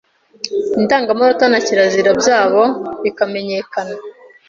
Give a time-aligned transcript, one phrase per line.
[0.79, 2.63] indangamanota na kirazira byawo
[3.03, 3.95] bikamenyekana